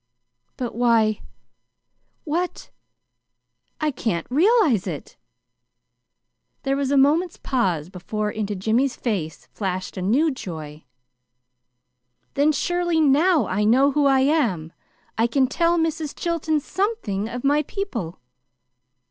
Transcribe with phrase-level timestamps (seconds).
[0.57, 1.21] "But, why
[2.23, 2.71] what
[3.79, 5.15] I can't realize it!"
[6.63, 10.85] There was a moment's pause before into Jimmy's face flashed a new joy.
[12.33, 14.73] "Then, surely now I know who I am!
[15.19, 16.15] I can tell Mrs.
[16.17, 18.19] Chilton SOMETHING of my people."